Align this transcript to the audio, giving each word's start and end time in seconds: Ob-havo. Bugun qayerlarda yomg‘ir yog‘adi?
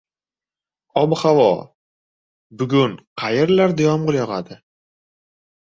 Ob-havo. 1.01 1.45
Bugun 2.63 2.97
qayerlarda 3.23 3.89
yomg‘ir 3.91 4.21
yog‘adi? 4.21 4.61